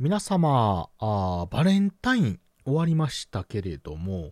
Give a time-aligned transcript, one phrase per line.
[0.00, 4.30] 皆様あ、バレンタイン終わりましたけれども、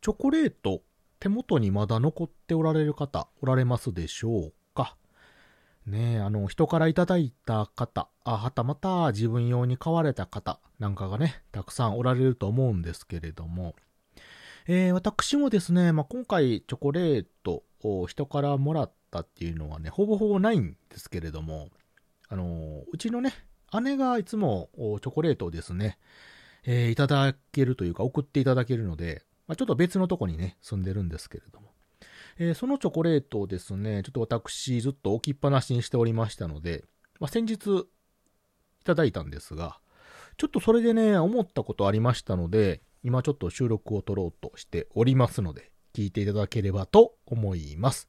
[0.00, 0.80] チョコレート
[1.20, 4.96] 手元にまだ残っておられる方おられますでしょうか？
[5.84, 13.74] ねえ、あの、人からいただいた方、あ、はたまた自分用に買われた方なんかがね、たくさんおられると思うんですけれども、
[14.66, 21.68] えー、私もですね、まあ、今回チョコレートを人からもらったっていうのはね、ほぼほぼないんですけれども、
[22.30, 23.34] あのうちのね、
[23.80, 25.98] 姉がいつもチョコレートをですね、
[26.64, 31.68] えー、いただけるというか送っていただけるので、まあ、ちょっと別のとこにね、住んでるんですけれども、
[32.38, 36.84] えー、そのチョコレートをですね、ちょっと私ずっと置きっぱなしにしておりましたので、
[37.20, 37.86] まあ、先日
[38.80, 39.78] いただいたんですが、
[40.36, 48.08] ちょっとそれでね、思ったことありましたので、今ちょっと収録を撮ろうとしておりますので、聞いていただければと思います。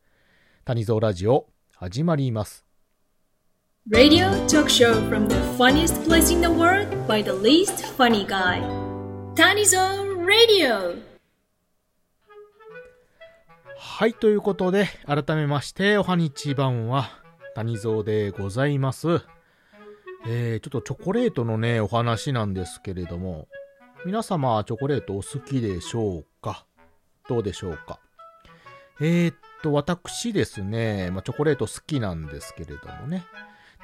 [0.63, 2.64] 谷蔵ラジオ、始まります。
[3.87, 8.59] Radio talk show from the funniest place in the world by the least funny guy.
[9.35, 11.03] Tanizo Radio!
[13.77, 17.11] はい、ということで、改めまして、おはにちばんは、
[17.53, 19.21] 谷蔵でございます。
[20.25, 23.47] えー、ちょっとチョコレートのね、お話なんですけれども、
[24.03, 26.65] 皆様、チョコレートお好きでしょうか？
[27.29, 27.99] どうでしょうか？
[28.99, 33.23] えー、っと、私ですね、まあ、チョコレート好きなんですけれどもね。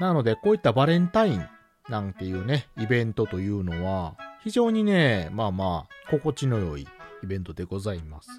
[0.01, 1.45] なので、こういったバレンタイン
[1.87, 6.87] なんていうね、イベントというのは、非常にね、まあまあ、心地の良い
[7.23, 8.29] イベントでございます。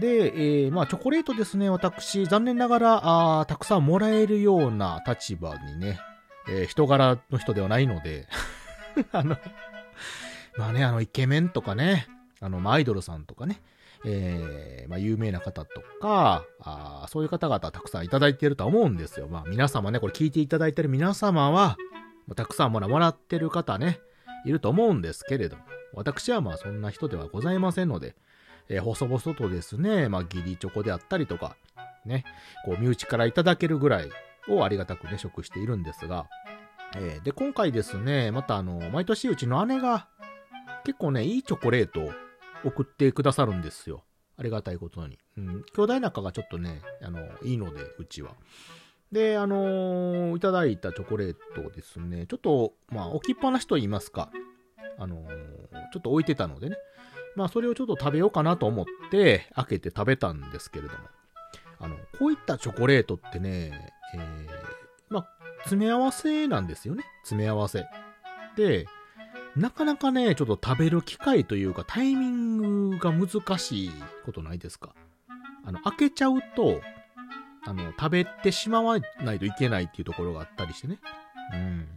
[0.00, 6.00] で、えー、まあ、チョコレートですね、私、残念ながら、あたくさんもらえるような立場にね、
[6.48, 8.26] えー、人柄の人ではないので
[9.12, 9.36] あの
[10.56, 12.06] まあね、あの、イケメンとかね、
[12.40, 13.60] あの、アイドルさんとかね、
[14.04, 19.28] えー、まあ、有名な方とか、あそういう方々たくさんいただいているとは思うんですよ。
[19.28, 21.76] まあ、皆様ね、これ聞いていただいている皆様は、
[22.34, 24.00] たくさんもらもらってる方ね、
[24.44, 28.16] いると思うんですけれども、私はまあ、そんな人ではございませんので、
[28.68, 31.56] えー、細々とですね、まあ、ギリチョコであったりとか、
[32.04, 32.24] ね、
[32.64, 34.10] こう、身内からいただけるぐらい
[34.48, 36.26] をありがたくね、食しているんですが、
[36.96, 40.08] えー、で、今回ですね、またあの、毎年うちの姉が、
[40.84, 42.12] 結構ね、いいチョコレートを
[42.66, 44.04] 送ってくださるんですよ。
[44.38, 45.18] ありがたいことに。
[45.38, 45.64] うん。
[45.74, 48.34] 兄弟仲がちょっとね、あの、いいので、うちは。
[49.12, 54.30] で、あのー、いただいたチョコレートですね、ちょっと、まあ、置きっぱなしと言いますか、
[54.98, 55.28] あのー、
[55.92, 56.76] ちょっと置いてたのでね、
[57.36, 60.98] まあ、それをちょっと食べようかなと思って、開けて食べたんですけれども、
[61.78, 64.46] あの、こういったチョコレートってね、えー、
[65.08, 65.28] まあ、
[65.60, 67.04] 詰め合わせなんですよね。
[67.22, 67.84] 詰め合わせ。
[68.56, 68.86] で、
[69.56, 73.90] なかなかね、ちょっと食べる機会というかタイミングが難しい
[74.24, 74.94] ことないですか？
[75.64, 76.80] あの、開けちゃうと、
[77.64, 80.98] あの、食べてしまわないといけないっていうところがあったりしてね。
[81.52, 81.88] うん。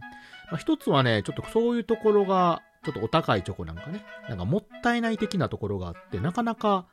[0.50, 6.86] まあ、一つはね、ちょっとそういうところが、ちょっとお高いチョコなんかね、なんかもったいない的なところがあって、なかなか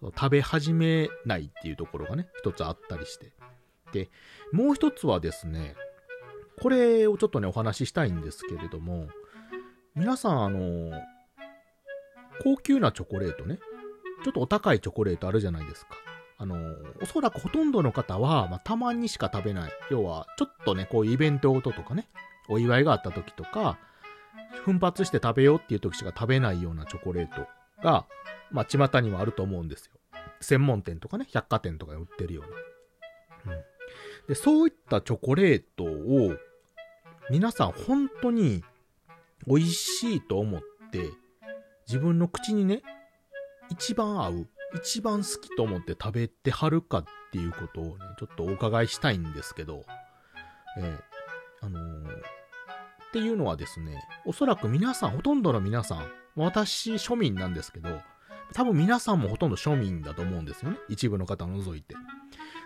[0.00, 3.32] 食べ始めないっていうところがね、一つあったりして。
[3.92, 4.08] で、
[4.52, 5.74] もう一つはですね、
[6.62, 9.08] これをちょっとね、お話ししたいんですけれども、
[9.96, 10.90] 皆さん、あの、
[12.42, 13.60] 高級なチョコレートね、
[14.24, 15.92] ちょっとお高いチョコレートあるじゃないですか。
[16.36, 16.56] あの、
[17.00, 19.72] おそらくほとんどの方は、まあ、たまにしか食べない。
[19.90, 22.08] 要は、ちょっとね、こういうイベントごととかね、
[22.48, 23.78] お祝いがあった時とか、
[24.64, 27.46] 奮発して食べようっていう時しか食べないようなチョコレート
[27.80, 28.04] が、
[28.50, 29.92] まあ、巷にはあると思うんですよ。
[30.40, 32.42] 専門店とかね、百貨店とかで売ってるよ
[33.46, 33.54] うな。
[33.54, 33.62] うん。
[34.26, 36.36] で、そういったチョコレートを、
[37.30, 38.64] 皆さん本当に
[39.46, 40.60] 美味しいと思っ
[40.90, 41.10] て、
[41.86, 42.82] 自分の口にね、
[43.70, 49.84] 一番合う、一番好きと思って食べてはるかっていうことをね、ちょっとお伺いしたいんですけど、
[50.78, 52.10] えー、あのー、っ
[53.12, 56.06] ていうのはですね、おそらく皆さん、ほとんどの皆さん、
[56.36, 58.00] 私庶民なんですけど、
[58.52, 60.78] 多分皆さんもほとんど庶民だと思うんですよね。
[60.88, 61.94] 一部の方除いて。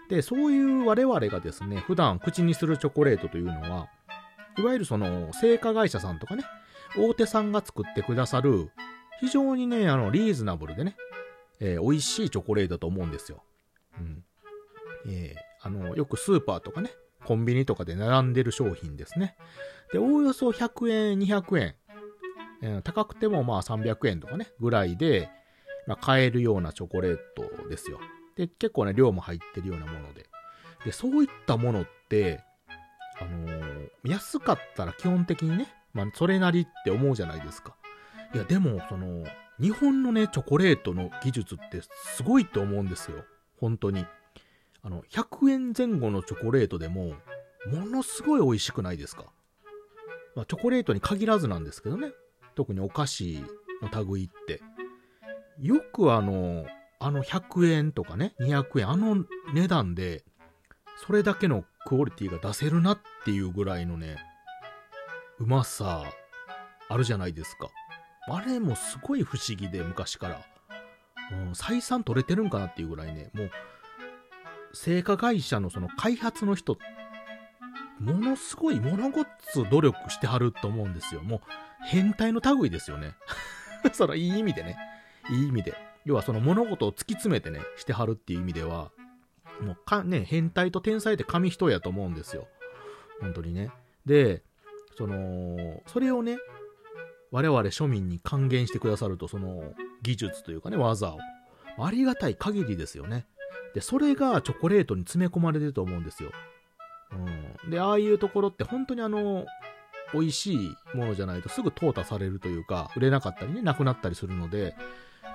[0.08, 3.88] で、そういう我々がですね、普段口にするチョコレートというのは、
[4.58, 6.44] いわゆるその、製菓会社さんとかね、
[6.96, 8.70] 大手さんが作ってくださる、
[9.20, 10.96] 非常にね、あの、リーズナブルでね、
[11.60, 13.42] えー、美味しいチョコレートだと思うんですよ。
[13.98, 14.24] うん。
[15.08, 16.90] えー、あの、よくスーパーとかね、
[17.24, 19.36] コンビニとかで並んでる商品ですね。
[19.92, 21.74] で、おおよそ100円、200円、
[22.62, 25.28] えー、高くてもまあ300円とかね、ぐらいで、
[25.86, 27.98] まあ、買えるようなチョコレートですよ。
[28.36, 30.26] で、結構ね、量も入ってるようなもので。
[30.84, 32.44] で、そういったものって、
[33.20, 37.76] あのー、安かったら基本的にね、まあ、それなりって思うじゃないですか。
[38.34, 39.24] いや、でも、その、
[39.60, 43.24] 日本のね、チョコレートの技術ってすごいと思うんですよ。
[43.60, 44.06] 本当に。
[44.82, 47.14] あの、100円前後のチョコレートでも、
[47.66, 49.24] ものすごい美味しくないですか
[50.36, 52.12] まあ、チョコレートに限らずなんですけどね。
[52.54, 53.42] 特にお菓子
[53.82, 54.60] の類って。
[55.60, 56.66] よくあの、
[57.00, 59.24] あの100円とかね、200円、あの
[59.54, 60.24] 値段で、
[61.04, 64.16] それだけのクオリティが出せるなっていうぐらいのね、
[65.40, 66.04] うまさ、
[66.88, 67.68] あるじゃないですか。
[68.30, 70.40] あれもすごい不思議で、昔から。
[71.30, 73.50] うん、採算取れてるんかなっていうぐらいね、もう、
[74.72, 76.78] 製菓会社のその開発の人、
[78.00, 81.22] ものすごい物ごっつ努力してはると思うんですよ。
[81.22, 81.40] もう、
[81.86, 83.14] 変態の類ですよね。
[83.92, 84.76] その、いい意味でね。
[85.30, 85.74] いい意味で。
[86.04, 88.90] 要はその物事を突き詰めてね、してはるっていう意味では、
[89.60, 92.48] もうか、ね、変態と天才って紙一重やと思うんですよ。
[93.20, 93.70] 本当にね。
[94.06, 94.42] で、
[94.98, 96.38] その、それをね、
[97.30, 99.72] 我々庶民に還元してくださると、その
[100.02, 101.18] 技術というかね、技を。
[101.78, 103.28] ありがたい限りですよね。
[103.74, 106.32] で、それがチョコレートに詰め込まれてると思うんですよ。
[107.12, 107.70] うん。
[107.70, 109.46] で、ああいうところって本当にあの、
[110.12, 114.74] 美味しいものじゃないとすぐ淘汰されるというか、売れなかったりね、なくなったりするので、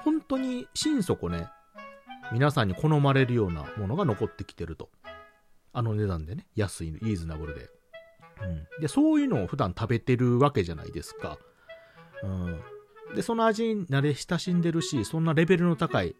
[0.03, 1.47] 本当に心底ね、
[2.33, 4.89] 皆さんに好まれるようなものが残ってきてると。
[5.71, 7.69] あの値段でね、安い、リーズナブルで。
[8.79, 11.37] で、そういうのを普段食べてるわけじゃないですか。
[12.23, 12.61] うん。
[13.15, 16.15] で、その味に慣れ親しんでるし、そんなレベルの高い、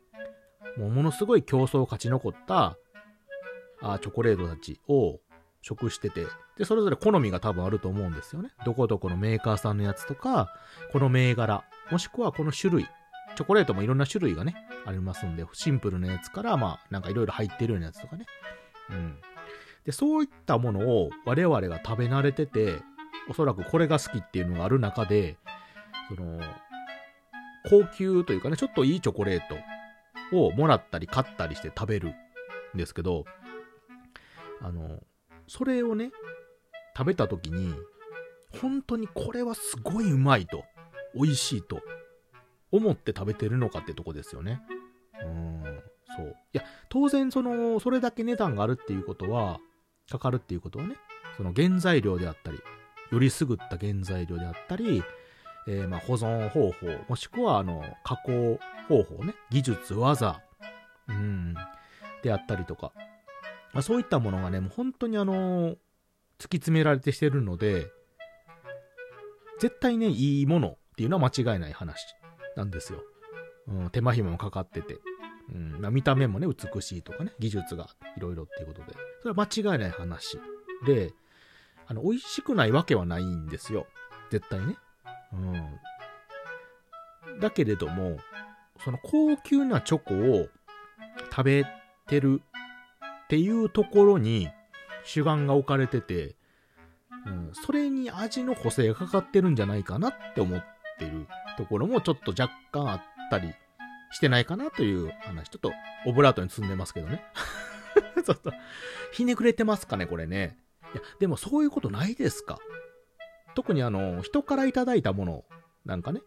[0.78, 2.78] もうものすごい競争を勝ち残った
[3.82, 5.20] あチョコレートたちを
[5.62, 6.26] 食してて、
[6.58, 8.52] で、それぞれ好みが多分あると思うんですよね。
[8.66, 10.54] どこどこのメーカーさんのやつとか、
[10.92, 12.88] この銘柄、もしくはこの種類。
[13.36, 14.56] チョコレートもいろんな種類がね、
[14.86, 18.26] ありますんで、シンプルなやつから、まあ、なんかいろいろ入ってるようなやつとかね。
[18.92, 19.18] うん。
[19.86, 22.80] で、そういったものを我々が食べ慣れてて、
[23.30, 25.38] おそらくこれが好きっていうのがある中で、
[26.10, 26.40] その、
[27.70, 29.42] 高級というかね、ちょっといいチョコレー
[30.32, 32.14] トをもらったり買ったりして食べる
[32.76, 33.26] んですけど、
[34.62, 35.02] あの、
[35.48, 36.12] それをね、
[36.96, 37.74] 食べた時に、
[38.62, 40.64] 本当にこれはすごいうまいと、
[41.16, 41.82] 美味しいと、
[42.72, 44.62] 思って食べてるのかってとこですよね。
[45.24, 45.64] うん、
[46.18, 46.36] そう。
[46.54, 49.60] いや、当然その、それだけ値段があるっていうことは、
[50.10, 50.96] かかるっていうことはね、
[51.38, 52.60] その原材料であったり、
[53.12, 55.04] よりすぐった原材料であったり、
[55.68, 60.42] えー、ま保存方法、もしくはあの加工方法ね、技術、技、
[61.08, 61.56] うん、
[62.22, 62.92] であったりとか、
[63.74, 65.76] まあ、そういったものがね、もう本当にあの
[66.40, 67.88] 突き詰められてしてるので、
[69.60, 72.04] 絶対ね、いいものっていうのは間違いない話
[72.56, 73.00] なんですよ。
[73.68, 74.98] うん、手間暇もかかってて。
[75.52, 78.94] うんまあ、見た目もね、美しいとかね、技術がいろいろっていうことで。
[79.22, 80.40] それは間違いない話。
[80.86, 81.14] で、
[81.88, 83.88] あの、美味しくないわけはないんですよ。
[84.30, 84.78] 絶対ね。
[85.34, 85.36] う
[87.36, 87.40] ん。
[87.40, 88.18] だけれども、
[88.84, 90.48] その高級なチョコを
[91.32, 91.66] 食べ
[92.08, 92.42] てる
[93.24, 94.50] っていうところに
[95.04, 96.36] 主眼が置かれてて、
[97.26, 100.64] うん、それに味の補正がかかってるんじゃないかなって思っ
[101.00, 103.54] てるところもちょっと若干あったり
[104.14, 105.50] してないかなという話。
[105.50, 105.72] ちょっと
[106.06, 107.24] オブラートに積んでますけどね。
[108.24, 108.54] ちょっと、
[109.12, 110.58] ひねくれてますかね、これね。
[110.94, 112.60] いや、でもそういうことないですか
[113.56, 115.46] 特にあの、人からいただいたもの
[115.86, 116.22] なんかね。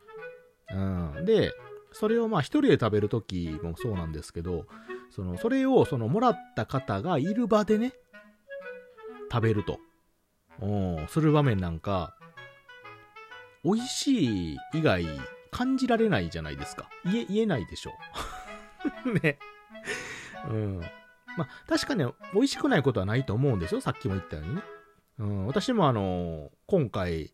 [0.73, 0.79] う
[1.21, 1.25] ん。
[1.25, 1.53] で、
[1.93, 4.67] それをまあ一人で食べるときもそうなんですけど、
[5.11, 7.93] その、それをそのもらった方がいる場でね、
[9.31, 9.79] 食べると。
[10.61, 12.17] うん、する場面なんか、
[13.65, 15.05] 美味しい以外
[15.57, 16.91] 感じられないじゃないですか。
[17.07, 17.93] 言え、言えないでしょ。
[19.23, 19.39] ね。
[20.51, 20.81] うん。
[21.39, 23.81] まあ、確かに美味しくないことはないと思うんですよ。
[23.81, 24.63] さっきも言ったようにね。
[25.19, 27.33] うん、私もあの、今回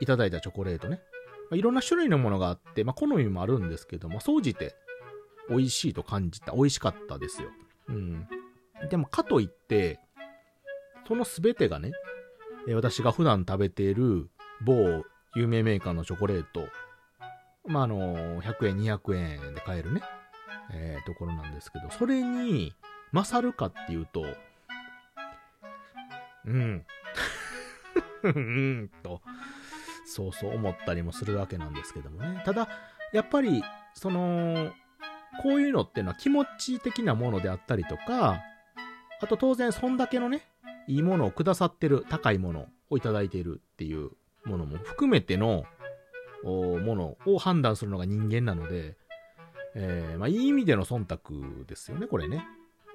[0.00, 1.02] いただいたチョコレートね、
[1.50, 4.74] まあ、いろんな種類のものがあって、まあ、好みもあるんですけども、総じて
[5.50, 6.52] 美味しいと感じた。
[6.52, 7.50] 美味しかったですよ。
[7.88, 8.26] うん。
[8.88, 10.00] でも、かといって、
[11.06, 11.92] その全てがね、
[12.68, 14.30] 私が普段食べている
[14.64, 15.04] 某
[15.34, 16.66] 有名メーカーのチョコレート、
[17.64, 20.02] まあ、あの、100円、200円で買えるね、
[20.72, 22.74] えー、ところなんですけど、それに
[23.12, 24.24] 勝るかっていうと、
[26.44, 26.84] うん。
[28.24, 29.20] うんと、
[30.06, 32.42] そうそう思ったりもするわけなんですけどもね。
[32.44, 32.68] ただ、
[33.12, 33.62] やっぱり、
[33.94, 34.72] その、
[35.42, 38.42] こういうのっていうのは気持ち的なものであったりとか、
[39.20, 40.42] あと当然そんだけのね、
[40.88, 44.10] いいものをくださってる、高いものをいただいているっていう
[44.44, 45.64] ものも含めての
[46.44, 48.96] ものを判断するのが人間なので、
[49.74, 52.46] えー、まあいい意味での忖度ですよね、これね。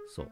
[0.07, 0.31] そう。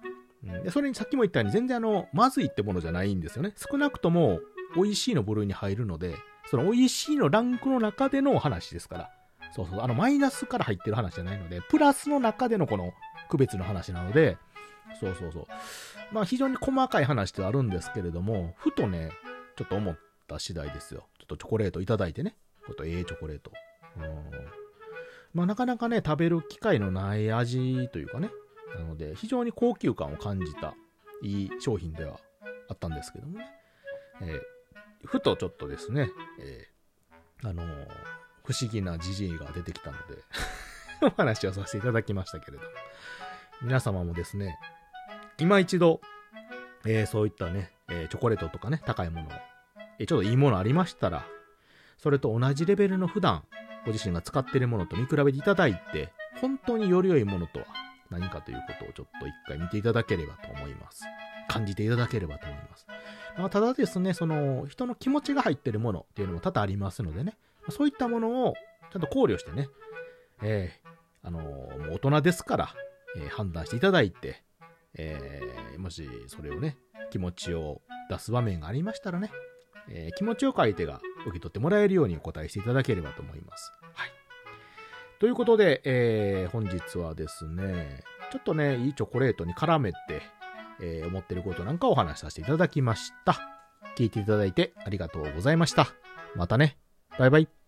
[0.63, 3.53] でそれにさっきも言ったように全然あの、まずいってものじゃないんですよね。
[3.55, 4.39] 少なくとも
[4.75, 6.15] 美味しいの部類に入るので、
[6.50, 9.10] その美味しいのランクの中での話ですから。
[9.55, 12.93] そうそう、あのマイナスから入ってる話じゃないので、プラスの中でのこの
[13.29, 14.38] 区別の話なので、
[15.00, 15.45] そうそうそう。
[16.12, 19.12] まあ非常に細かい話ではあるんですけれども、ふとね、
[19.55, 21.07] ちょっと思っった次第ですよ。
[21.19, 22.36] ちょっとチョコレートいただいてね。
[22.67, 23.51] ちょっとええチョコレート。
[23.98, 24.03] うん。
[25.34, 28.29] まあなかなかね、食べる機会のない味というかね。
[28.77, 30.75] なので、非常に高級感を感じた
[31.22, 32.19] いい商品では
[32.69, 33.45] あったんですけどもね。
[34.22, 34.41] えー
[35.05, 37.88] ふとちょっとですね、えーあのー
[38.43, 40.24] 不思議なじじいが出てきたので、
[41.05, 42.69] お話をさせていただきましたけれども。
[43.62, 44.57] 皆様もですね、
[45.39, 46.00] 今一度、
[46.86, 49.31] えーそういったね、えチョコレートとかね、高いものを、
[50.00, 51.25] えちょっといいものありましたら、
[51.97, 53.43] それと同じレベルの普段、
[53.85, 56.11] ご自身が使っているものと見比べていただいて、
[56.41, 57.65] 本当により良いものとは
[58.09, 61.03] 何かということをちょっと一回見ていただければと思います。
[61.47, 62.87] 感じていただければと思います。
[63.37, 67.37] まあ、ただですね、その人の気持ちが入っているものっていうのも多々ありますのでね、
[67.69, 68.53] そういったものを
[68.91, 69.67] ちゃんと考慮してね、
[70.41, 71.43] えーあのー
[71.87, 72.69] もう大人ですから、
[73.17, 74.41] えー判断していただいて、
[74.95, 76.77] えーもしそれをね、
[77.11, 79.31] 気持ちを出す場面がありましたらね、
[79.89, 83.72] えー気持ちよく相手が受け取ってもらえるようにお答えしていただければと思います。
[83.94, 84.10] はい。
[85.20, 89.98] ということで、えー本日はですね、ちょっとね、いいチョコレートに絡めて、
[90.82, 93.39] えー思ってることなんかお話しさせていただきました。
[93.98, 95.88] 聞いていただいてありがとうございました。
[96.36, 96.77] またね。
[97.17, 97.64] バイバイ。